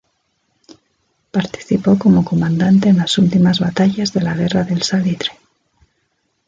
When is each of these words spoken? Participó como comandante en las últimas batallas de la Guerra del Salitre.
Participó 1.29 1.95
como 1.99 2.25
comandante 2.25 2.89
en 2.89 2.97
las 2.97 3.19
últimas 3.19 3.59
batallas 3.59 4.11
de 4.13 4.21
la 4.21 4.33
Guerra 4.33 4.63
del 4.63 4.81
Salitre. 4.81 5.29